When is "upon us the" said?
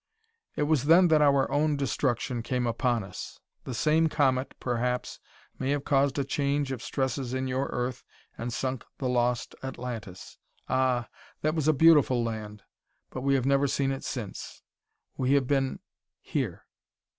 2.65-3.75